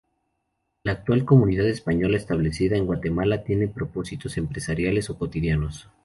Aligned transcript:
La 0.81 0.93
actual 0.93 1.25
comunidad 1.25 1.67
española 1.67 2.17
establecida 2.17 2.75
en 2.75 2.87
Guatemala 2.87 3.43
tiene 3.43 3.67
propósitos 3.67 4.35
empresariales 4.39 5.11
o 5.11 5.17
cotidianos. 5.19 5.89